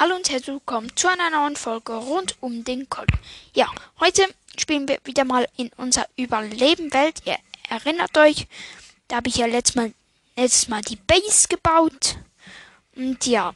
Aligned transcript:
Hallo 0.00 0.14
und 0.14 0.30
herzlich 0.30 0.54
willkommen 0.54 0.94
zu 0.94 1.08
einer 1.08 1.28
neuen 1.28 1.56
Folge 1.56 1.92
rund 1.92 2.36
um 2.40 2.62
den 2.62 2.88
Call. 2.88 3.08
Ja, 3.52 3.68
heute 3.98 4.22
spielen 4.56 4.86
wir 4.86 5.00
wieder 5.02 5.24
mal 5.24 5.48
in 5.56 5.72
unserer 5.76 6.06
Überlebenwelt. 6.16 7.22
Ihr 7.24 7.36
erinnert 7.68 8.16
euch, 8.16 8.46
da 9.08 9.16
habe 9.16 9.28
ich 9.28 9.38
ja 9.38 9.46
letztes 9.46 9.74
Mal, 9.74 9.92
letztes 10.36 10.68
Mal 10.68 10.82
die 10.82 10.94
Base 10.94 11.48
gebaut. 11.48 12.16
Und 12.94 13.26
ja. 13.26 13.52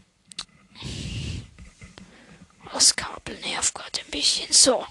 Das 2.73 2.97
Kabel 2.97 3.38
nervt 3.38 3.73
gerade 3.73 4.01
ein 4.01 4.11
bisschen. 4.11 4.52
So. 4.52 4.85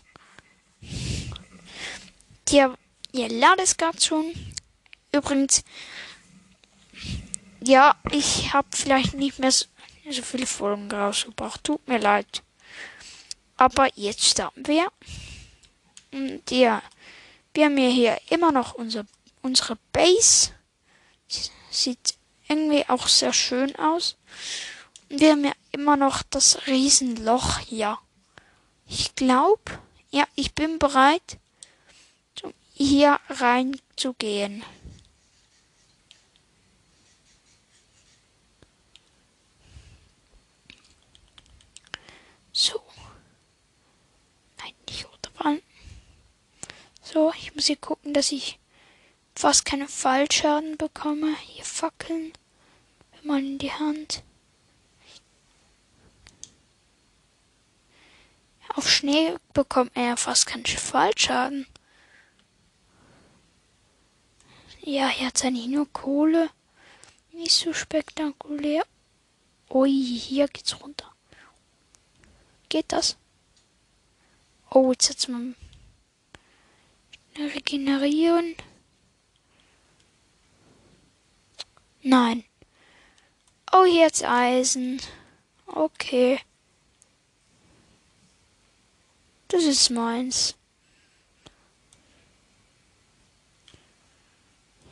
Hier, 2.48 2.78
ihr 3.12 3.28
ladet 3.28 3.66
es 3.66 3.76
gerade 3.76 4.00
schon. 4.00 4.32
Übrigens, 5.12 5.66
ja, 7.60 7.98
ich 8.10 8.54
habe 8.54 8.70
vielleicht 8.72 9.16
nicht 9.16 9.38
mehr 9.40 9.52
so 9.52 9.66
so 10.10 10.22
viele 10.22 10.46
Folgen 10.46 10.92
rausgebracht. 10.92 11.64
Tut 11.64 11.88
mir 11.88 12.00
leid. 12.00 12.44
Aber 13.58 13.90
jetzt 13.96 14.26
starten 14.26 14.66
wir. 14.68 14.92
Und 16.12 16.50
ja, 16.50 16.82
wir 17.54 17.66
haben 17.66 17.78
hier 17.78 18.20
immer 18.30 18.52
noch 18.52 18.74
unser, 18.74 19.06
unsere 19.42 19.78
Base. 19.92 20.52
Sieht 21.70 22.16
irgendwie 22.48 22.88
auch 22.90 23.08
sehr 23.08 23.34
schön 23.34 23.76
aus. 23.76 24.18
Und 25.10 25.22
wir 25.22 25.32
haben 25.32 25.46
ja 25.46 25.54
immer 25.72 25.96
noch 25.98 26.24
das 26.24 26.68
Riesenloch 26.68 27.60
hier. 27.60 27.98
Ich 28.88 29.16
glaube, 29.16 29.80
ja, 30.10 30.26
ich 30.36 30.54
bin 30.54 30.80
bereit, 30.80 31.38
hier 32.74 33.20
reinzugehen. 33.30 34.64
So. 42.62 42.80
Nein, 44.60 44.76
nicht 44.88 45.08
runterfallen. 45.12 45.64
So, 47.02 47.34
ich 47.34 47.56
muss 47.56 47.66
hier 47.66 47.76
gucken, 47.76 48.14
dass 48.14 48.32
ich 48.32 48.60
fast 49.36 49.66
keine 49.66 49.88
Fallschaden 49.88 50.78
bekomme. 50.78 51.36
Hier 51.40 51.66
Fackeln. 51.66 52.34
Mal 53.24 53.40
in 53.40 53.58
die 53.58 53.72
Hand. 53.72 54.22
Auf 58.76 58.88
Schnee 58.88 59.36
bekommt 59.54 59.94
er 59.96 60.16
fast 60.16 60.46
keinen 60.46 60.66
Fallschaden. 60.68 61.66
Ja, 64.82 65.08
hier 65.08 65.28
hat 65.28 65.44
eigentlich 65.44 65.66
nur 65.66 65.92
Kohle. 65.92 66.52
Nicht 67.32 67.54
so 67.54 67.74
spektakulär. 67.74 68.86
Ui, 69.72 69.90
hier 69.90 70.48
geht's 70.48 70.80
runter. 70.80 71.12
Geht 72.72 72.94
das? 72.94 73.18
Oh, 74.70 74.94
jetzt 74.94 75.10
jetzt 75.10 75.28
mal 75.28 75.54
regenerieren. 77.38 78.56
Nein. 82.02 82.46
Oh, 83.74 83.84
jetzt 83.84 84.24
Eisen. 84.24 85.02
Okay. 85.66 86.40
Das 89.50 89.66
ist 89.66 89.90
meins. 89.90 90.56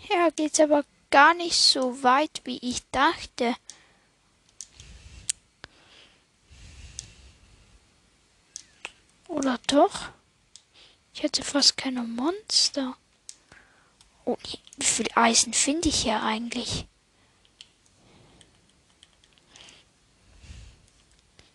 Ja, 0.09 0.31
geht's 0.31 0.59
aber 0.59 0.83
gar 1.11 1.33
nicht 1.33 1.55
so 1.55 2.03
weit, 2.03 2.41
wie 2.43 2.57
ich 2.57 2.81
dachte. 2.91 3.55
Oder 9.39 9.57
doch? 9.67 10.09
Ich 11.13 11.23
hätte 11.23 11.45
fast 11.45 11.77
keine 11.77 12.03
Monster. 12.03 12.97
Oh, 14.25 14.35
wie 14.77 14.85
viel 14.85 15.07
Eisen 15.15 15.53
finde 15.53 15.87
ich 15.87 16.01
hier 16.01 16.21
eigentlich? 16.21 16.87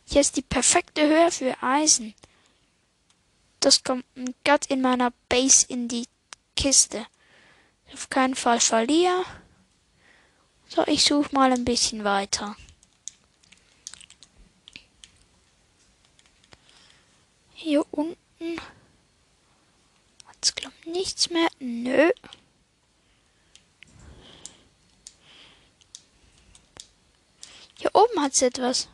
Hier 0.06 0.22
ist 0.22 0.36
die 0.36 0.42
perfekte 0.42 1.06
Höhe 1.06 1.30
für 1.30 1.62
Eisen. 1.62 2.14
Das 3.60 3.84
kommt 3.84 4.06
gerade 4.44 4.66
in 4.70 4.80
meiner 4.80 5.12
Base 5.28 5.66
in 5.68 5.86
die 5.86 6.08
Kiste. 6.56 7.06
Auf 7.92 8.08
keinen 8.08 8.34
Fall 8.34 8.60
verliere. 8.60 9.26
So, 10.68 10.86
ich 10.86 11.04
suche 11.04 11.34
mal 11.34 11.52
ein 11.52 11.66
bisschen 11.66 12.02
weiter. 12.02 12.56
Hier 17.64 17.82
unten 17.92 18.60
hat's 20.26 20.54
glaube 20.54 20.74
ich 20.82 20.86
nichts 20.86 21.30
mehr. 21.30 21.48
Nö. 21.60 22.10
Hier 27.78 27.94
oben 27.94 28.20
hat's 28.20 28.42
etwas. 28.42 28.88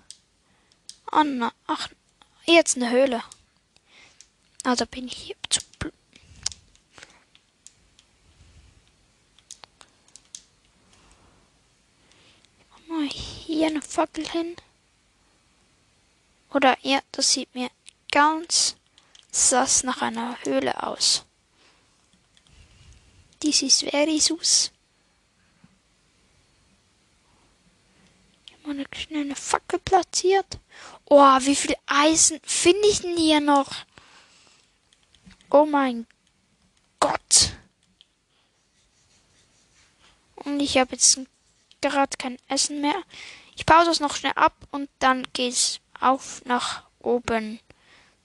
Oh 1.10 1.24
na, 1.24 1.52
ach, 1.66 1.88
jetzt 2.46 2.76
eine 2.76 2.90
Höhle. 2.90 3.24
Also 4.62 4.86
bin 4.86 5.08
ich 5.08 5.16
hier 5.16 5.36
zu 5.48 5.60
mal 12.86 13.08
hier 13.08 13.66
eine 13.66 13.82
Fackel 13.82 14.28
hin. 14.28 14.54
Oder 16.52 16.78
ja, 16.82 17.00
das 17.10 17.32
sieht 17.32 17.52
mir 17.52 17.68
ganz 18.10 18.76
saß 19.30 19.84
nach 19.84 20.02
einer 20.02 20.36
Höhle 20.44 20.82
aus. 20.82 21.24
Dies 23.42 23.62
ist 23.62 23.84
very 23.84 24.20
sus. 24.20 24.70
Mal 28.64 28.84
schnell 28.92 29.22
eine 29.22 29.36
Fackel 29.36 29.78
platziert. 29.78 30.58
Oh, 31.06 31.38
wie 31.40 31.56
viel 31.56 31.74
Eisen 31.86 32.40
finde 32.42 32.86
ich 32.88 33.00
denn 33.00 33.16
hier 33.16 33.40
noch? 33.40 33.72
Oh 35.50 35.64
mein 35.64 36.06
Gott. 37.00 37.52
Und 40.36 40.60
ich 40.60 40.76
habe 40.76 40.92
jetzt 40.92 41.18
gerade 41.80 42.16
kein 42.18 42.38
Essen 42.48 42.80
mehr. 42.80 43.02
Ich 43.56 43.66
baue 43.66 43.84
das 43.84 44.00
noch 44.00 44.14
schnell 44.16 44.32
ab 44.36 44.54
und 44.70 44.88
dann 44.98 45.26
geht's 45.32 45.80
auf 45.98 46.42
nach 46.44 46.84
oben 47.00 47.58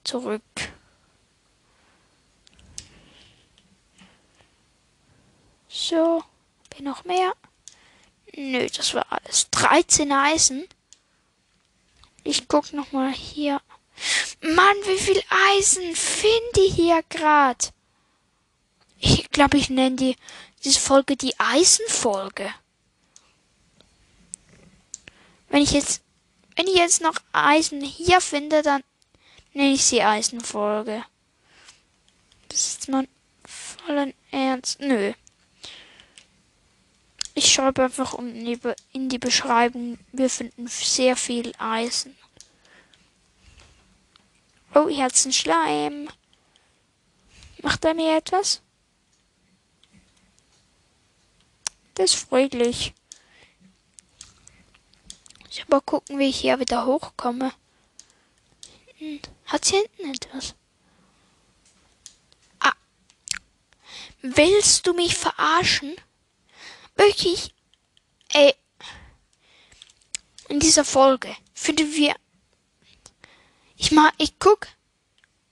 zurück. 0.06 0.42
So, 5.68 6.24
bin 6.74 6.84
noch 6.84 7.04
mehr? 7.04 7.34
Nö, 8.34 8.66
das 8.68 8.94
war 8.94 9.06
alles. 9.10 9.50
13 9.50 10.12
Eisen. 10.12 10.66
Ich 12.24 12.48
guck 12.48 12.72
noch 12.72 12.92
mal 12.92 13.12
hier. 13.12 13.60
Mann, 14.40 14.76
wie 14.86 14.98
viel 14.98 15.22
Eisen 15.54 15.94
finde 15.94 16.60
ich 16.66 16.74
hier 16.74 17.02
grad? 17.08 17.72
Ich 18.98 19.30
glaube, 19.30 19.58
ich 19.58 19.70
nenne 19.70 19.96
die 19.96 20.16
diese 20.64 20.80
Folge 20.80 21.16
die 21.16 21.38
Eisenfolge. 21.38 22.52
Wenn 25.48 25.62
ich 25.62 25.70
jetzt 25.70 26.02
wenn 26.56 26.66
ich 26.66 26.74
jetzt 26.74 27.02
noch 27.02 27.16
Eisen 27.32 27.82
hier 27.82 28.20
finde, 28.20 28.62
dann 28.62 28.82
nenne 29.56 29.72
ich 29.72 29.84
sie 29.84 30.02
Eisenfolge. 30.02 31.02
Das 32.48 32.68
ist 32.68 32.88
mein 32.88 33.08
vollen 33.44 34.12
Ernst. 34.30 34.80
Nö. 34.80 35.14
Ich 37.34 37.52
schreibe 37.52 37.84
einfach 37.84 38.14
in 38.14 39.08
die 39.08 39.18
Beschreibung, 39.18 39.98
wir 40.12 40.30
finden 40.30 40.66
sehr 40.68 41.16
viel 41.16 41.52
Eisen. 41.58 42.16
Oh, 44.74 44.88
hier. 44.88 46.08
Macht 47.62 47.84
er 47.84 47.94
mir 47.94 48.16
etwas? 48.16 48.62
Das 51.94 52.12
ist 52.12 52.28
friedlich. 52.28 52.92
Ich 55.50 55.62
aber 55.62 55.80
gucken, 55.80 56.18
wie 56.18 56.28
ich 56.28 56.40
hier 56.40 56.60
wieder 56.60 56.84
hochkomme. 56.84 57.52
Hm. 58.98 59.20
Hat 59.44 59.66
hier 59.66 59.80
hinten 59.80 60.14
etwas? 60.14 60.54
Ah. 62.60 62.72
Willst 64.22 64.86
du 64.86 64.94
mich 64.94 65.16
verarschen? 65.16 65.96
Wirklich? 66.94 67.54
Ey. 68.32 68.54
In 70.48 70.60
dieser 70.60 70.84
Folge 70.84 71.34
finden 71.52 71.92
wir. 71.94 72.14
Ich 73.76 73.92
mal, 73.92 74.10
ich 74.16 74.38
guck, 74.38 74.68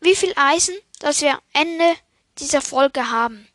wie 0.01 0.17
viel 0.17 0.33
Eisen, 0.37 0.75
dass 1.01 1.21
wir 1.21 1.33
am 1.35 1.41
Ende 1.53 1.97
dieser 2.39 2.63
Folge 2.63 3.11
haben. 3.11 3.47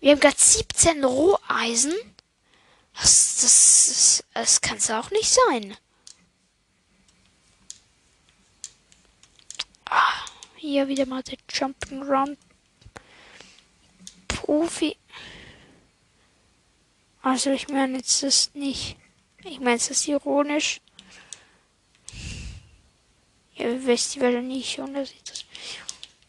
Wir 0.00 0.12
haben 0.12 0.20
gerade 0.20 0.38
17 0.38 1.04
Roheisen. 1.04 1.94
Das, 2.94 3.36
das, 3.40 3.86
das, 3.86 4.24
das 4.32 4.60
kann 4.62 4.78
es 4.78 4.90
auch 4.90 5.10
nicht 5.10 5.30
sein. 5.30 5.76
Hier 10.56 10.88
wieder 10.88 11.06
mal 11.06 11.22
der 11.22 11.38
Jump'n'Run 11.48 12.36
Profi. 14.28 14.96
Also 17.22 17.50
ich 17.50 17.68
meine 17.68 17.98
jetzt 17.98 18.22
das 18.22 18.50
nicht. 18.54 18.96
Ich 19.44 19.58
meine 19.58 19.76
es 19.76 19.90
ist 19.90 20.06
ironisch. 20.08 20.80
Ihr 23.54 23.84
wisst 23.86 24.14
ja 24.16 24.30
nicht 24.40 24.72
schon, 24.72 24.94
dass 24.94 25.10
ich 25.10 25.22
das. 25.24 25.44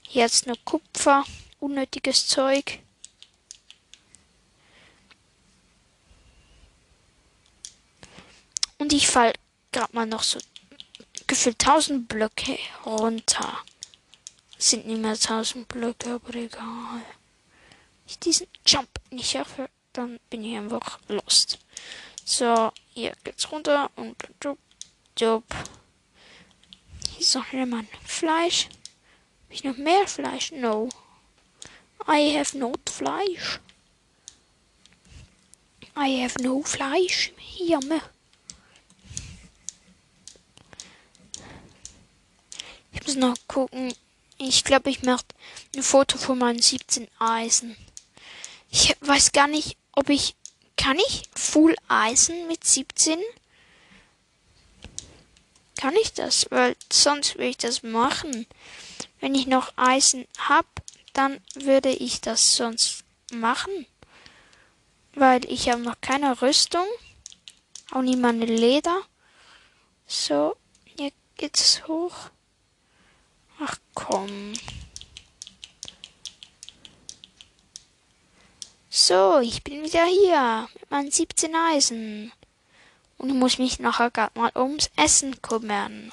Jetzt 0.09 0.47
nur 0.47 0.57
Kupfer, 0.65 1.23
unnötiges 1.59 2.27
Zeug. 2.27 2.79
Und 8.77 8.91
ich 8.93 9.07
fall 9.07 9.33
gerade 9.71 9.95
mal 9.95 10.05
noch 10.05 10.23
so 10.23 10.39
gefühlt 11.31 11.65
1000 11.65 12.09
Blöcke 12.09 12.59
runter. 12.85 13.57
sind 14.57 14.85
nicht 14.85 14.99
mehr 14.99 15.11
1000 15.11 15.65
Blöcke, 15.65 16.15
aber 16.15 16.35
egal. 16.35 17.03
Ich 18.05 18.19
diesen 18.19 18.47
Jump 18.67 18.89
nicht 19.11 19.31
schaffe, 19.31 19.69
dann 19.93 20.19
bin 20.29 20.43
ich 20.43 20.57
einfach 20.57 20.99
lost. 21.07 21.57
So, 22.25 22.73
hier 22.93 23.13
geht's 23.23 23.49
runter 23.49 23.89
und 23.95 24.17
jup, 24.43 24.59
jup. 25.17 25.45
Hier 27.11 27.21
ist 27.21 27.33
noch 27.35 27.53
jemand 27.53 27.87
Fleisch. 28.03 28.65
Habe 28.65 29.53
ich 29.53 29.63
noch 29.63 29.77
mehr 29.77 30.05
Fleisch? 30.09 30.51
No. 30.51 30.89
I 32.09 32.37
have 32.37 32.57
not 32.57 32.89
Fleisch. 32.89 33.61
I 35.95 36.23
have 36.23 36.43
no 36.43 36.61
Fleisch. 36.61 37.31
Jammer. 37.57 38.01
Ich 38.01 38.20
muss 43.11 43.15
noch 43.17 43.37
gucken. 43.47 43.93
Ich 44.37 44.63
glaube, 44.63 44.89
ich 44.89 45.03
mache 45.03 45.25
ein 45.75 45.83
Foto 45.83 46.17
von 46.17 46.37
meinen 46.37 46.61
17 46.61 47.07
Eisen. 47.19 47.75
Ich 48.69 48.95
weiß 49.01 49.33
gar 49.33 49.47
nicht, 49.47 49.77
ob 49.91 50.09
ich. 50.09 50.35
Kann 50.77 50.97
ich 50.97 51.23
Full 51.35 51.75
Eisen 51.89 52.47
mit 52.47 52.63
17? 52.63 53.19
Kann 55.75 55.93
ich 56.01 56.13
das? 56.13 56.47
Weil 56.49 56.75
sonst 56.91 57.37
will 57.37 57.49
ich 57.49 57.57
das 57.57 57.83
machen. 57.83 58.47
Wenn 59.19 59.35
ich 59.35 59.45
noch 59.45 59.73
Eisen 59.75 60.25
hab, 60.39 60.65
dann 61.13 61.39
würde 61.55 61.89
ich 61.89 62.21
das 62.21 62.55
sonst 62.55 63.03
machen. 63.31 63.85
Weil 65.13 65.45
ich 65.51 65.69
habe 65.69 65.81
noch 65.81 65.99
keine 66.01 66.41
Rüstung. 66.41 66.85
Auch 67.91 68.01
nie 68.01 68.15
meine 68.15 68.45
Leder. 68.45 69.01
So, 70.07 70.55
hier 70.95 71.11
geht's 71.35 71.85
hoch. 71.87 72.31
Ach 73.63 73.77
komm. 73.93 74.53
So, 78.89 79.39
ich 79.39 79.63
bin 79.63 79.83
wieder 79.83 80.05
hier 80.05 80.67
mit 80.73 80.89
meinen 80.89 81.11
17 81.11 81.55
Eisen. 81.55 82.31
Und 83.19 83.29
ich 83.29 83.35
muss 83.35 83.59
mich 83.59 83.77
nachher 83.77 84.09
gerade 84.09 84.39
mal 84.39 84.51
ums 84.55 84.89
Essen 84.95 85.43
kümmern. 85.43 86.11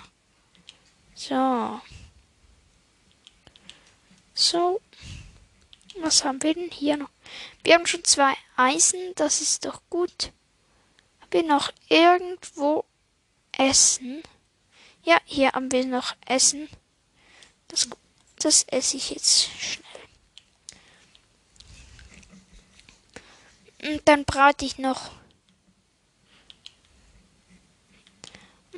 So. 1.15 1.81
So. 4.35 4.83
Was 6.00 6.25
haben 6.25 6.43
wir 6.43 6.53
denn 6.53 6.71
hier 6.71 6.99
noch? 6.99 7.11
Wir 7.65 7.75
haben 7.75 7.87
schon 7.87 8.05
zwei 8.05 8.35
Eisen, 8.56 9.15
das 9.15 9.41
ist 9.41 9.65
doch 9.65 9.81
gut. 9.89 10.33
Haben 11.21 11.33
wir 11.33 11.43
noch 11.45 11.73
irgendwo 11.89 12.85
Essen? 13.53 14.23
Ja, 15.03 15.19
hier 15.25 15.53
haben 15.53 15.73
wir 15.73 15.87
noch 15.87 16.15
Essen. 16.27 16.69
Das, 17.69 17.88
das 18.38 18.62
esse 18.65 18.97
ich 18.97 19.11
jetzt 19.11 19.49
schnell. 19.59 19.88
Und 23.82 24.06
dann 24.06 24.25
brate 24.25 24.65
ich 24.65 24.79
noch 24.79 25.12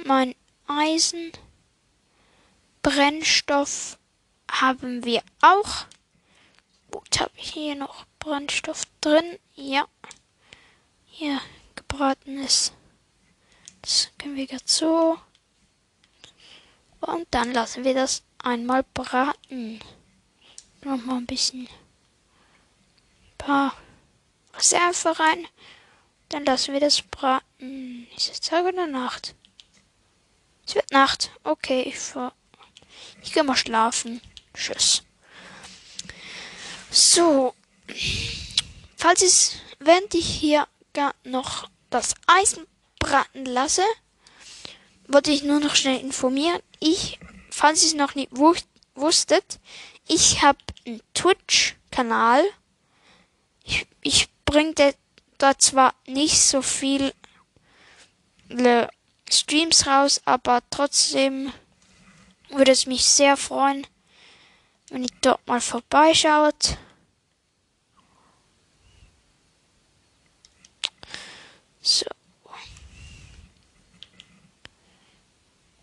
mein 0.04 0.34
Eisen. 0.66 1.32
Brennstoff 2.82 3.98
haben 4.50 5.04
wir 5.04 5.22
auch. 5.40 5.86
Gut, 6.90 7.20
habe 7.20 7.32
ich 7.36 7.52
hier 7.52 7.74
noch 7.74 8.04
Brennstoff 8.18 8.84
drin? 9.00 9.38
Ja. 9.54 9.86
Hier 11.06 11.40
gebratenes. 11.74 12.72
Das 13.82 14.10
können 14.18 14.36
wir 14.36 14.46
gerade 14.46 14.64
so. 14.66 15.18
Und 17.00 17.26
dann 17.30 17.52
lassen 17.52 17.84
wir 17.84 17.94
das 17.94 18.22
einmal 18.44 18.84
braten. 18.94 19.80
Noch 20.82 21.02
mal 21.04 21.18
ein 21.18 21.26
bisschen. 21.26 21.66
Ein 21.66 23.38
paar 23.38 23.74
Reserve 24.54 25.18
rein. 25.18 25.46
Dann 26.28 26.44
lassen 26.44 26.72
wir 26.72 26.80
das 26.80 27.02
braten. 27.02 28.06
Ist 28.16 28.30
es 28.30 28.40
Tag 28.40 28.64
oder 28.64 28.86
Nacht? 28.86 29.34
Es 30.66 30.74
wird 30.74 30.90
Nacht. 30.92 31.30
Okay, 31.42 31.82
ich 31.82 31.98
fahr. 31.98 32.32
Ich 33.22 33.32
gehe 33.32 33.42
mal 33.42 33.56
schlafen. 33.56 34.20
Tschüss. 34.54 35.02
So. 36.90 37.54
Falls 38.96 39.22
es, 39.22 39.56
während 39.78 40.14
ich 40.14 40.26
hier 40.26 40.66
gar 40.92 41.14
noch 41.24 41.68
das 41.90 42.14
Eisen 42.26 42.66
braten 42.98 43.44
lasse, 43.44 43.84
wollte 45.08 45.32
ich 45.32 45.42
nur 45.42 45.60
noch 45.60 45.74
schnell 45.74 46.00
informieren. 46.00 46.60
Ich 46.78 47.18
falls 47.60 47.82
ihr 47.82 47.88
es 47.88 47.94
noch 47.94 48.14
nicht 48.14 48.30
wusstet, 48.94 49.60
ich 50.08 50.40
habe 50.40 50.58
einen 50.86 51.02
Twitch-Kanal. 51.12 52.42
Ich, 53.64 53.86
ich 54.00 54.28
bringe 54.46 54.94
da 55.36 55.58
zwar 55.58 55.94
nicht 56.06 56.40
so 56.40 56.62
viele 56.62 57.12
Streams 59.30 59.86
raus, 59.86 60.22
aber 60.24 60.62
trotzdem 60.70 61.52
würde 62.48 62.72
es 62.72 62.86
mich 62.86 63.04
sehr 63.04 63.36
freuen, 63.36 63.86
wenn 64.88 65.02
ihr 65.02 65.10
dort 65.20 65.46
mal 65.46 65.60
vorbeischaut. 65.60 66.78
So. 71.82 72.06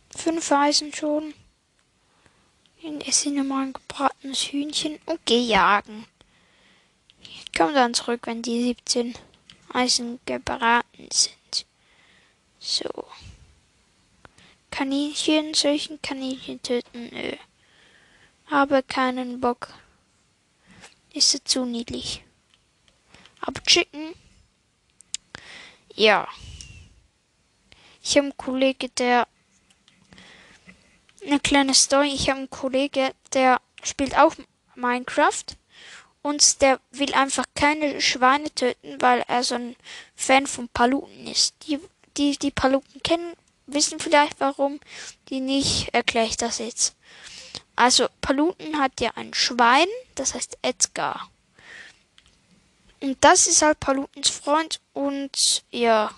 Fünf 0.10 0.52
Eisen 0.52 0.92
schon. 0.92 1.36
Dann 2.88 3.02
esse 3.02 3.28
ich 3.28 3.36
nochmal 3.36 3.66
ein 3.66 3.74
gebratenes 3.74 4.44
Hühnchen 4.44 4.98
und 5.08 5.26
gehe 5.26 5.46
jagen. 5.46 6.06
Ich 7.22 7.52
komme 7.52 7.74
dann 7.74 7.94
zurück, 7.94 8.22
wenn 8.28 8.42
die 8.42 8.64
17 8.64 9.14
Eisen 9.74 10.22
gebraten 10.26 11.10
sind. 11.12 11.66
So. 12.60 12.90
Kaninchen, 14.72 15.54
solchen 15.54 16.02
Kaninchen 16.02 16.62
töten? 16.62 17.10
Nö. 17.12 17.34
Habe 18.46 18.82
keinen 18.84 19.42
Bock. 19.42 19.68
Ist 21.12 21.46
zu 21.46 21.66
niedlich. 21.66 22.24
Aber 23.42 23.62
Chicken? 23.64 24.14
Ja. 25.94 26.26
Ich 28.02 28.16
habe 28.16 28.28
einen 28.28 28.38
Kollege, 28.38 28.88
der 28.88 29.28
eine 31.28 31.40
kleine 31.40 31.74
Story. 31.74 32.14
Ich 32.14 32.30
habe 32.30 32.40
einen 32.40 32.50
Kollege, 32.50 33.14
der 33.34 33.62
spielt 33.84 34.18
auch 34.18 34.36
Minecraft 34.76 35.46
und 36.22 36.62
der 36.62 36.80
will 36.92 37.14
einfach 37.14 37.46
keine 37.56 38.02
Schweine 38.02 38.54
töten, 38.54 38.98
weil 39.00 39.24
er 39.28 39.44
so 39.44 39.56
ein 39.56 39.76
Fan 40.16 40.48
von 40.48 40.68
Paluten 40.70 41.28
ist. 41.28 41.56
Die, 41.68 41.80
die, 42.18 42.38
die 42.38 42.52
Paluten 42.52 43.02
kennen, 43.04 43.34
wissen 43.66 44.00
vielleicht 44.00 44.40
warum, 44.40 44.80
die 45.30 45.40
nicht, 45.40 45.94
erkläre 45.94 46.28
ich 46.28 46.38
das 46.38 46.58
jetzt. 46.60 46.96
Also, 47.76 48.08
Paluten 48.22 48.80
hat 48.80 49.00
ja 49.02 49.12
ein 49.16 49.34
Schwein, 49.34 49.88
das 50.16 50.34
heißt 50.34 50.58
Edgar. 50.64 51.30
Und 53.00 53.18
das 53.22 53.46
ist 53.46 53.62
halt 53.62 53.80
Palutens 53.80 54.30
Freund 54.30 54.82
und 54.94 55.64
ja. 55.70 56.12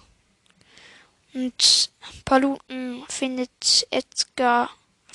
Und 1.34 1.92
Paluten 2.24 3.04
findet 3.10 3.88
Edgar 3.92 4.70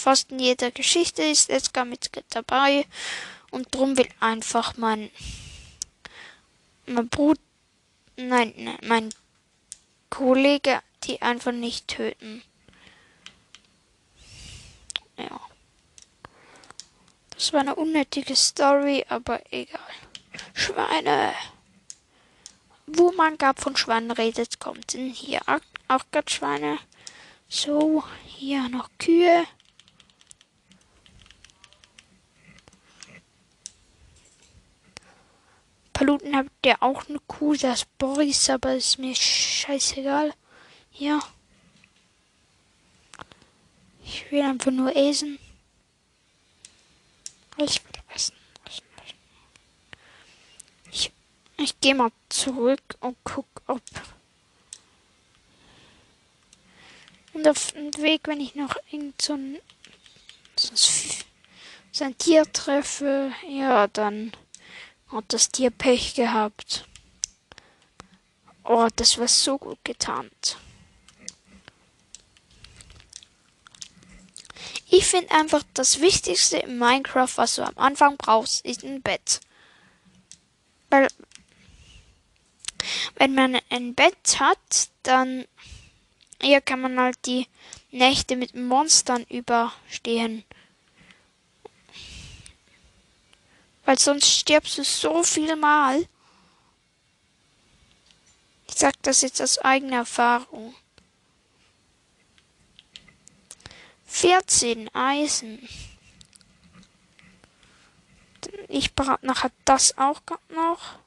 Fast 0.05 0.33
in 0.33 0.39
jeder 0.39 0.71
Geschichte 0.71 1.23
ist 1.23 1.49
Edgar 1.49 1.87
mit 1.87 2.11
dabei 2.29 2.85
und 3.51 3.75
drum 3.75 3.97
will 3.97 4.11
einfach 4.21 4.77
mein 4.77 5.11
mein 6.85 7.09
Bruder, 7.09 7.41
nein, 8.19 8.53
nein, 8.55 8.79
mein 8.83 9.15
Kollege 10.11 10.83
die 11.05 11.23
einfach 11.23 11.53
nicht 11.53 11.89
töten. 11.89 12.43
Ja. 15.17 15.41
Das 17.31 17.55
war 17.55 17.61
eine 17.61 17.75
unnötige 17.75 18.37
Story, 18.37 19.07
aber 19.09 19.41
egal. 19.51 19.81
Schweine. 20.53 21.33
Wo 22.87 23.11
man 23.13 23.39
gab 23.39 23.59
von 23.59 23.75
Schweinen 23.75 24.11
redet, 24.11 24.61
kommt 24.61 24.93
denn 24.93 25.09
hier 25.09 25.41
auch 25.89 26.05
gerade 26.13 26.31
Schweine. 26.31 26.79
So, 27.49 28.05
hier 28.27 28.69
noch 28.69 28.91
Kühe. 28.99 29.47
Paluten 35.95 36.35
habt 36.37 36.51
ihr 36.67 36.83
auch 36.83 37.09
eine 37.09 37.21
Kuh, 37.21 37.55
das 37.55 37.85
Boris, 37.85 38.51
aber 38.51 38.75
ist 38.75 38.99
mir 38.99 39.15
scheißegal. 39.15 40.35
Ja. 40.93 41.21
Ich 44.05 44.31
will 44.31 44.43
einfach 44.43 44.73
nur 44.73 44.95
essen. 44.95 45.39
Ich 47.59 47.83
will 47.85 48.03
essen. 48.13 48.35
Ich, 50.91 51.13
ich 51.59 51.81
gehe 51.81 51.95
mal 51.95 52.11
zurück 52.29 52.83
und 52.99 53.17
guck, 53.23 53.47
ob. 53.69 53.83
Und 57.35 57.47
auf 57.47 57.71
dem 57.71 57.95
Weg, 58.03 58.23
wenn 58.25 58.41
ich 58.41 58.57
noch 58.57 58.77
irgend 58.91 59.23
so 59.23 59.35
ein, 59.35 59.59
so 60.57 62.05
ein 62.05 62.19
Tier 62.19 62.53
treffe, 62.53 63.33
ja, 63.49 63.87
dann 63.87 64.33
hat 65.15 65.33
das 65.33 65.49
Tier 65.51 65.71
Pech 65.71 66.15
gehabt. 66.15 66.87
Oh, 68.65 68.89
das 68.97 69.19
war 69.19 69.29
so 69.29 69.59
gut 69.59 69.79
getarnt. 69.85 70.57
Ich 74.89 75.07
finde 75.07 75.31
einfach 75.33 75.63
das 75.75 76.01
Wichtigste 76.01 76.59
in 76.59 76.79
Minecraft, 76.79 77.31
was 77.37 77.57
du 77.57 77.63
am 77.63 77.77
Anfang 77.77 78.17
brauchst, 78.17 78.65
ist 78.65 78.85
ein 78.85 79.03
Bett. 79.03 79.41
Weil 80.91 81.09
wenn 83.17 83.35
man 83.35 83.59
ein 83.71 83.95
Bett 83.95 84.39
hat, 84.41 84.89
dann 85.03 85.47
hier 86.41 86.61
kann 86.61 86.81
man 86.81 87.01
halt 87.01 87.19
die 87.27 87.47
Nächte 87.91 88.37
mit 88.37 88.55
Monstern 88.55 89.25
überstehen. 89.25 90.45
Weil 93.85 93.99
sonst 93.99 94.29
stirbst 94.29 94.79
du 94.79 94.85
so 94.85 95.23
viel 95.23 95.57
Mal. 95.57 96.07
Ich 98.69 98.75
sag 98.75 98.95
das 99.03 99.21
jetzt 99.21 99.43
aus 99.43 99.59
eigener 99.59 99.99
Erfahrung. 99.99 100.75
14 104.07 104.95
Eisen. 104.95 105.69
Ich 108.69 108.95
brauche 108.95 109.25
nachher 109.27 109.51
das 109.65 109.99
auch 109.99 110.21
noch. 110.49 110.99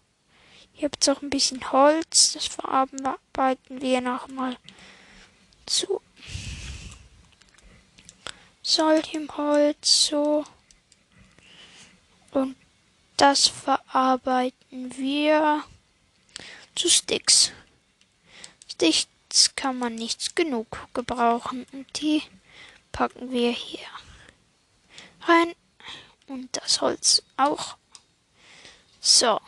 Hier 0.74 0.86
habt 0.90 1.10
auch 1.10 1.22
ein 1.22 1.30
bisschen 1.30 1.72
Holz. 1.72 2.34
Das 2.34 2.48
verarbeiten 2.48 3.82
wir 3.82 4.02
nochmal 4.02 4.58
zu 5.66 6.02
solchem 8.62 9.36
Holz 9.36 10.08
so. 10.08 10.46
Und 12.32 12.56
das 13.18 13.48
verarbeiten 13.48 14.96
wir 14.98 15.64
zu 16.76 16.90
Sticks. 16.90 17.52
Sticks 18.72 19.10
kann 19.56 19.78
man 19.80 19.96
nicht 19.96 20.36
genug 20.36 20.88
gebrauchen 20.94 21.66
und 21.72 22.00
die 22.00 22.22
packen 22.92 23.32
wir 23.32 23.52
hier 23.52 23.88
rein 25.22 25.54
und 26.28 26.56
das 26.56 26.82
Holz 26.82 27.24
auch. 27.36 27.78
So. 29.00 29.40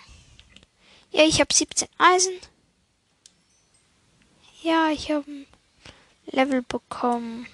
Ja, 1.12 1.24
ich 1.24 1.40
habe 1.40 1.54
17 1.54 1.88
Eisen. 1.98 2.34
Ja, 4.62 4.90
ich 4.90 5.12
habe 5.12 5.30
ein 5.30 5.48
Level 6.26 6.62
bekommen. 6.62 7.48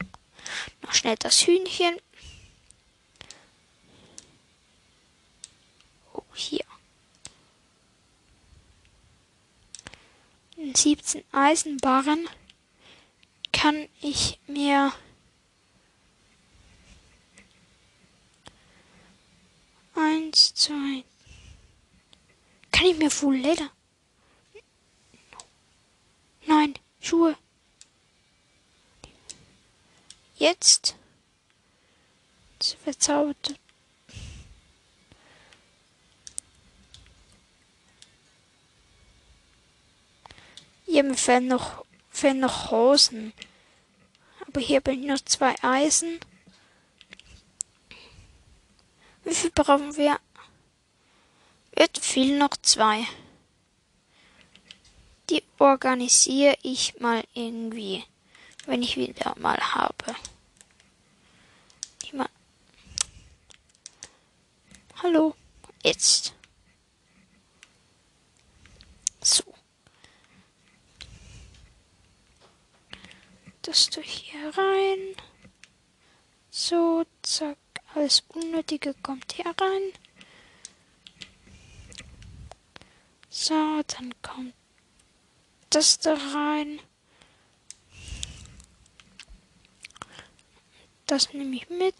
Noch 0.82 0.94
schnell 0.94 1.16
das 1.18 1.46
Hühnchen. 1.46 1.98
Hier. 6.36 6.66
17 10.58 11.24
Eisenbarren 11.32 12.28
kann 13.52 13.88
ich 14.02 14.40
mir 14.48 14.94
eins, 19.96 20.54
zwei. 20.54 21.04
Kann 22.72 22.86
ich 22.88 22.98
mir 22.98 23.10
Full 23.10 23.38
Leder? 23.38 23.70
Nein, 26.46 26.74
Schuhe. 27.00 27.38
Jetzt. 30.36 30.96
Verzauberte 32.84 33.56
Hier 40.96 41.04
mir 41.04 41.18
fehlen 41.18 41.48
noch, 41.48 41.84
fehlen 42.10 42.40
noch 42.40 42.72
Hosen. 42.72 43.34
Aber 44.48 44.62
hier 44.62 44.80
bin 44.80 45.02
ich 45.02 45.10
noch 45.10 45.20
zwei 45.20 45.54
Eisen. 45.62 46.22
Wie 49.26 49.36
viel 49.36 49.52
brauchen 49.52 49.98
wir? 49.98 50.18
Wird 51.74 51.98
viel 51.98 52.38
noch 52.38 52.56
zwei. 52.62 53.06
Die 55.30 55.44
organisiere 55.60 56.56
ich 56.64 56.98
mal 57.02 57.26
irgendwie, 57.34 58.06
wenn 58.66 58.82
ich 58.82 58.96
wieder 58.96 59.36
mal 59.38 59.58
habe. 59.58 60.16
Hallo, 65.04 65.36
jetzt. 65.84 66.35
Das 73.66 73.90
du 73.90 74.02
hier 74.02 74.56
rein. 74.56 75.16
So, 76.52 77.04
zack, 77.24 77.58
alles 77.96 78.24
Unnötige 78.30 78.94
kommt 79.02 79.34
hier 79.34 79.46
rein. 79.46 79.92
So, 83.30 83.82
dann 83.88 84.14
kommt 84.22 84.54
das 85.72 86.00
da 86.00 86.14
rein. 86.14 86.80
Das 91.08 91.34
nehme 91.34 91.56
ich 91.56 91.70
mit. 91.70 91.96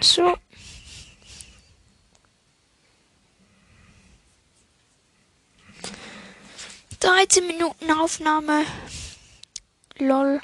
So. 0.00 0.36
13 7.08 7.46
Minuten 7.46 7.90
Aufnahme. 7.90 8.66
Lol. 9.96 10.42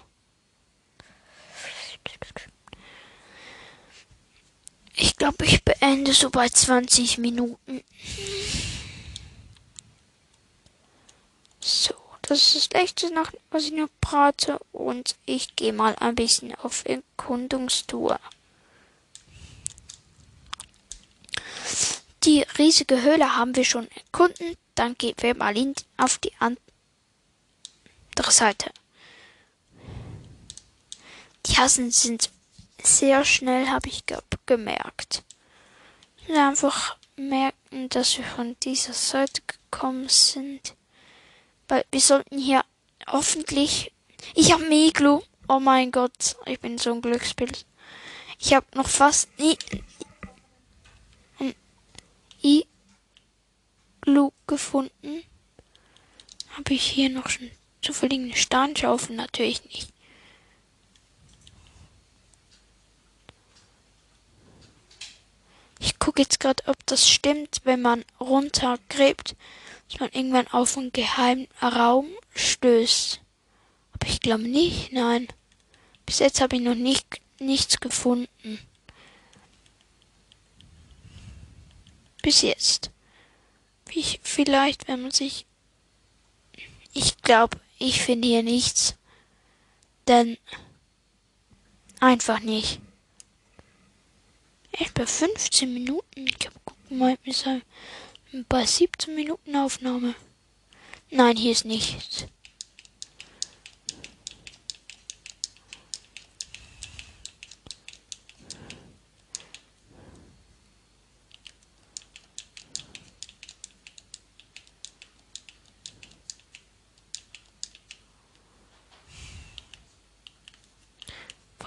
Ich 4.97 5.17
glaube, 5.17 5.45
ich 5.45 5.63
beende 5.63 6.15
so 6.15 6.31
bei 6.31 6.49
20 6.49 7.19
Minuten. 7.19 7.85
So, 11.61 11.93
das 12.23 12.57
ist 12.57 12.73
das 12.73 12.81
letzte, 12.81 13.13
noch, 13.13 13.31
was 13.51 13.65
ich 13.65 13.73
noch 13.73 13.91
brate. 14.01 14.59
Und 14.73 15.17
ich 15.27 15.57
gehe 15.57 15.75
mal 15.75 15.95
ein 15.97 16.15
bisschen 16.15 16.55
auf 16.55 16.87
Erkundungstour. 16.87 18.19
Die 22.23 22.41
riesige 22.57 23.03
Höhle 23.03 23.37
haben 23.37 23.55
wir 23.55 23.67
schon 23.67 23.87
erkunden. 23.91 24.57
Dann 24.75 24.95
gehen 24.97 25.15
wir 25.19 25.37
mal 25.37 25.57
in, 25.57 25.75
auf 25.97 26.19
die 26.19 26.33
andere 26.39 26.61
Seite. 28.31 28.71
Die 31.47 31.57
Hasen 31.57 31.91
sind 31.91 32.31
sehr 32.83 33.25
schnell, 33.25 33.69
habe 33.69 33.89
ich 33.89 34.05
gemerkt. 34.47 35.23
Und 36.29 36.37
einfach 36.37 36.97
merken, 37.17 37.89
dass 37.91 38.17
wir 38.17 38.25
von 38.25 38.57
dieser 38.63 38.93
Seite 38.95 39.43
gekommen 39.47 40.09
sind. 40.09 40.75
Weil 41.69 41.85
wir 41.91 42.01
sollten 42.01 42.39
hier 42.39 42.65
hoffentlich. 43.07 43.93
Ich 44.35 44.53
habe 44.53 44.65
Miglu. 44.65 45.23
Oh 45.49 45.61
mein 45.61 45.93
Gott, 45.93 46.37
ich 46.47 46.59
bin 46.61 46.79
so 46.79 46.93
ein 46.93 47.03
Glücksbild. 47.03 47.67
Ich 48.39 48.55
habe 48.55 48.67
noch 48.75 48.89
fast 48.89 49.29
nie 49.39 49.59
ein 51.39 51.55
I 52.43 52.67
Iglu 54.07 54.33
gefunden. 54.47 55.25
Habe 56.51 56.75
ich 56.75 56.83
hier 56.83 57.09
noch 57.09 57.29
schon 57.29 57.51
zufällig 57.83 58.21
eine 58.21 58.37
Stahnschaufel? 58.37 59.17
Natürlich 59.17 59.65
nicht. 59.65 59.93
Ich 65.81 65.99
gucke 65.99 66.23
jetzt 66.23 66.41
gerade, 66.41 66.63
ob 66.67 66.77
das 66.87 67.09
stimmt, 67.09 67.63
wenn 67.65 67.83
man 67.83 68.05
runtergräbt, 68.21 69.37
dass 69.89 70.01
man 70.01 70.11
irgendwann 70.13 70.49
auf 70.49 70.77
einen 70.77 70.93
geheimen 70.93 71.49
Raum 71.61 72.09
stößt. 72.35 73.21
Aber 73.93 74.09
ich 74.09 74.21
glaube 74.21 74.45
nicht, 74.45 74.93
nein. 74.93 75.29
Bis 76.07 76.19
jetzt 76.19 76.41
habe 76.41 76.57
ich 76.57 76.63
noch 76.63 76.75
nicht 76.75 77.21
nichts 77.39 77.81
gefunden. 77.81 78.59
Bis 82.23 82.43
jetzt. 82.43 82.94
Wie, 83.87 84.05
vielleicht, 84.23 84.89
wenn 84.89 85.03
man 85.03 85.11
sich. 85.11 85.47
Ich 86.93 87.21
glaube, 87.23 87.59
ich 87.79 88.01
finde 88.01 88.29
hier 88.29 88.43
nichts. 88.43 88.97
Denn 90.07 90.37
einfach 92.01 92.41
nicht. 92.41 92.81
Echt 94.73 94.95
bei 94.95 95.07
15 95.07 95.73
Minuten. 95.73 96.27
Ich 96.27 96.47
hab 96.47 96.65
gucken 96.65 96.99
mal, 96.99 97.19
bei 98.49 98.67
17 98.67 99.15
Minuten 99.15 99.57
Aufnahme. 99.57 100.15
Nein, 101.11 101.37
hier 101.37 101.53
ist 101.53 101.65
nichts. 101.65 102.27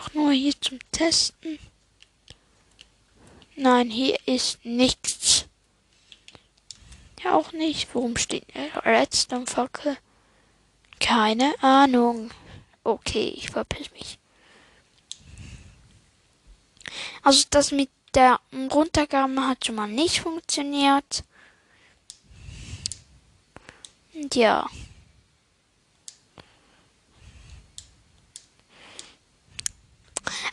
Einfach 0.07 0.21
nur 0.21 0.31
hier 0.31 0.53
zum 0.61 0.79
Testen. 0.93 1.59
Nein, 3.57 3.89
hier 3.89 4.17
ist 4.25 4.63
nichts. 4.63 5.47
Ja, 7.21 7.33
auch 7.33 7.51
nicht. 7.51 7.93
Warum 7.93 8.15
steht 8.15 8.45
Redstone-Fackel? 8.85 9.97
Keine 11.01 11.61
Ahnung. 11.61 12.31
Okay, 12.85 13.33
ich 13.35 13.49
verpiss 13.49 13.91
mich. 13.91 14.17
Also 17.21 17.43
das 17.49 17.71
mit 17.71 17.89
der 18.15 18.39
Runtergabe 18.53 19.45
hat 19.45 19.65
schon 19.65 19.75
mal 19.75 19.89
nicht 19.89 20.21
funktioniert. 20.21 21.25
Und 24.13 24.35
ja. 24.35 24.69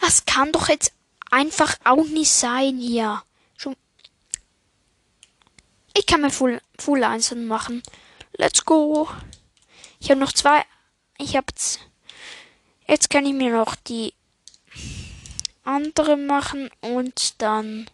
Das 0.01 0.24
kann 0.35 0.51
doch 0.51 0.69
jetzt 0.69 0.93
einfach 1.31 1.77
auch 1.85 2.07
nicht 2.07 2.33
sein 2.33 2.79
hier. 2.79 3.23
Schon. 3.57 3.77
Ich 5.97 6.07
kann 6.07 6.23
mir 6.23 6.31
Full, 6.31 6.61
Full 6.77 7.05
einzeln 7.05 7.47
machen. 7.47 7.85
Let's 8.37 8.65
go. 8.65 9.09
Ich 10.01 10.11
habe 10.11 10.19
noch 10.19 10.33
zwei. 10.33 10.65
Ich 11.19 11.37
habe 11.37 11.47
jetzt. 11.51 11.81
Kann 13.11 13.27
ich 13.27 13.33
mir 13.33 13.53
noch 13.53 13.77
die 13.77 14.13
andere 15.63 16.17
machen 16.17 16.69
und 16.81 17.41
dann. 17.41 17.89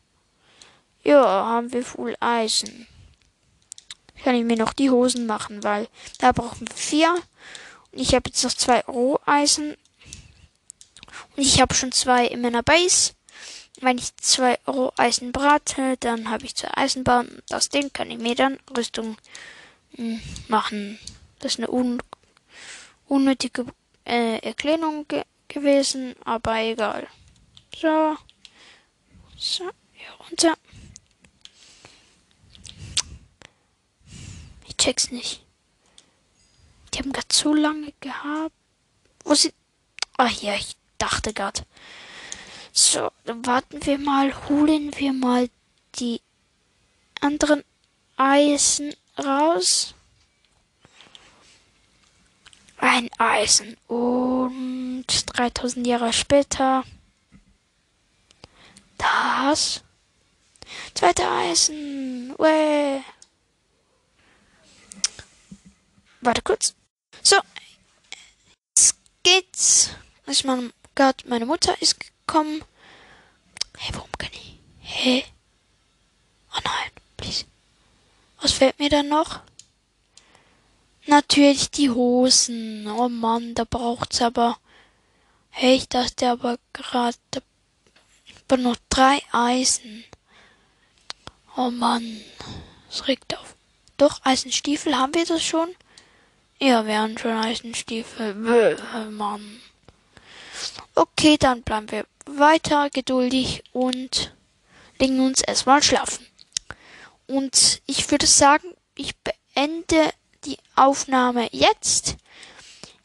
Ja, 1.04 1.22
haben 1.22 1.72
wir 1.74 1.84
Full 1.84 2.16
Eisen. 2.20 2.86
Kann 4.24 4.34
ich 4.34 4.44
mir 4.44 4.56
noch 4.56 4.72
die 4.72 4.90
Hosen 4.90 5.26
machen, 5.26 5.62
weil 5.62 5.88
da 6.18 6.32
brauchen 6.32 6.66
wir 6.66 6.74
vier. 6.74 7.14
Und 7.92 8.00
ich 8.00 8.14
habe 8.14 8.30
jetzt 8.30 8.42
noch 8.44 8.54
zwei 8.54 8.80
Roheisen. 8.80 9.76
Und 11.36 11.42
ich 11.42 11.60
habe 11.60 11.74
schon 11.74 11.92
zwei 11.92 12.26
in 12.26 12.40
meiner 12.40 12.62
Base. 12.62 13.12
Wenn 13.80 13.98
ich 13.98 14.14
zwei 14.16 14.58
Roheisen 14.66 15.32
brate, 15.32 15.96
dann 16.00 16.30
habe 16.30 16.44
ich 16.44 16.54
zwei 16.54 16.76
Eisenbahnen. 16.76 17.42
Aus 17.50 17.68
denen 17.68 17.92
kann 17.92 18.10
ich 18.10 18.18
mir 18.18 18.34
dann 18.34 18.58
Rüstung 18.76 19.16
hm, 19.94 20.20
machen. 20.48 20.98
Das 21.38 21.52
ist 21.52 21.58
eine 21.58 21.70
un 21.70 22.02
unnötige 23.08 23.66
äh, 24.04 24.38
Erklärung 24.38 25.08
ge 25.08 25.24
gewesen, 25.48 26.14
aber 26.24 26.56
egal. 26.60 27.08
So. 27.74 28.16
So, 29.36 29.64
hier 29.92 30.10
runter. 30.28 30.54
Ich 34.68 34.76
check's 34.76 35.10
nicht. 35.10 35.42
Die 36.92 36.98
haben 36.98 37.12
gerade 37.12 37.28
zu 37.28 37.54
lange 37.54 37.92
gehabt. 38.00 38.54
Wo 39.24 39.34
sind. 39.34 39.54
Ach 40.18 40.30
ja, 40.42 40.54
ich 40.54 40.76
dachte 41.00 41.32
gerade. 41.32 41.62
So, 42.72 43.10
warten 43.24 43.84
wir 43.84 43.98
mal, 43.98 44.32
holen 44.48 44.92
wir 44.96 45.12
mal 45.12 45.48
die 45.96 46.20
anderen 47.20 47.64
Eisen 48.16 48.94
raus. 49.18 49.94
Ein 52.78 53.10
Eisen 53.18 53.76
und 53.88 55.04
3000 55.06 55.86
Jahre 55.86 56.12
später 56.12 56.84
das 58.96 59.82
zweite 60.94 61.28
Eisen. 61.28 62.34
Uäh. 62.38 63.00
Warte 66.20 66.42
kurz. 66.42 66.74
So, 67.22 67.36
jetzt 68.68 68.96
geht's. 69.22 69.90
Ich 70.26 70.44
mein 70.44 70.72
Gott, 71.00 71.24
meine 71.26 71.46
Mutter 71.46 71.80
ist 71.80 71.96
gekommen. 71.98 72.62
Hey, 73.78 73.94
warum 73.94 74.12
kann 74.18 74.28
ich? 74.34 74.58
Hä? 74.80 75.24
Oh 76.54 76.60
nein, 76.62 76.90
please. 77.16 77.46
Was 78.42 78.52
fällt 78.52 78.78
mir 78.78 78.90
dann 78.90 79.08
noch? 79.08 79.40
Natürlich 81.06 81.70
die 81.70 81.88
Hosen. 81.88 82.86
Oh 82.86 83.08
Mann, 83.08 83.54
da 83.54 83.64
braucht's 83.64 84.20
aber. 84.20 84.58
Hey, 85.48 85.76
ich 85.76 85.88
dachte 85.88 86.28
aber 86.28 86.58
gerade, 86.74 87.16
da 87.30 87.40
aber 88.46 88.58
noch 88.58 88.76
drei 88.90 89.22
Eisen. 89.32 90.04
Oh 91.56 91.70
Mann, 91.70 92.20
es 92.90 93.08
regt 93.08 93.38
auf. 93.38 93.54
Doch, 93.96 94.20
Eisenstiefel, 94.22 94.98
haben 94.98 95.14
wir 95.14 95.24
das 95.24 95.42
schon? 95.42 95.74
Ja, 96.58 96.84
wir 96.84 96.98
haben 96.98 97.16
schon 97.16 97.32
Eisenstiefel. 97.32 98.34
Bäh, 98.34 98.76
Mann. 99.08 99.62
Okay, 100.94 101.36
dann 101.38 101.62
bleiben 101.62 101.90
wir 101.90 102.06
weiter 102.26 102.90
geduldig 102.90 103.62
und 103.72 104.34
legen 104.98 105.20
uns 105.20 105.42
erstmal 105.42 105.82
schlafen. 105.82 106.26
Und 107.26 107.80
ich 107.86 108.10
würde 108.10 108.26
sagen, 108.26 108.74
ich 108.96 109.14
beende 109.18 110.12
die 110.44 110.58
Aufnahme 110.74 111.48
jetzt. 111.52 112.16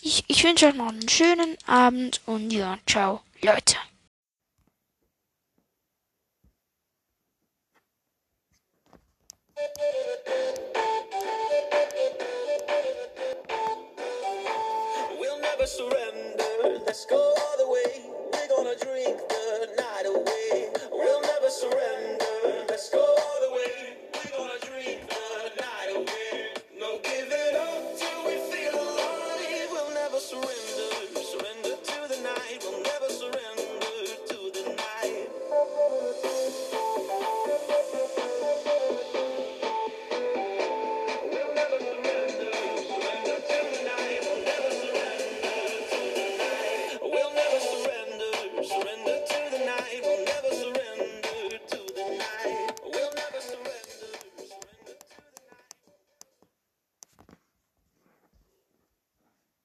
Ich, 0.02 0.24
ich 0.28 0.44
wünsche 0.44 0.68
euch 0.68 0.76
noch 0.76 0.90
einen 0.90 1.10
schönen 1.10 1.58
Abend 1.66 2.22
und 2.26 2.52
ja, 2.52 2.78
ciao, 2.86 3.22
Leute. 3.42 3.76
never 15.66 15.68
surrender. 15.68 16.80
Let's 16.86 17.06
go 17.06 17.18
all 17.18 17.58
the 17.58 17.68
way. 17.68 18.04
We're 18.34 18.56
gonna 18.56 18.76
drink 18.78 19.18
the 19.30 19.70
night 19.78 20.06
away. 20.06 20.70
We'll 20.92 21.22
never 21.22 21.50
surrender. 21.50 22.55